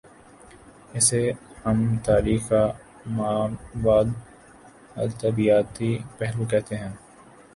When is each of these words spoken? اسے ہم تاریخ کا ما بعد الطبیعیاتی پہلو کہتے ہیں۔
اسے 0.97 1.21
ہم 1.65 1.77
تاریخ 2.05 2.41
کا 2.49 2.63
ما 3.15 3.31
بعد 3.83 4.07
الطبیعیاتی 4.95 5.91
پہلو 6.17 6.45
کہتے 6.45 6.75
ہیں۔ 6.77 6.93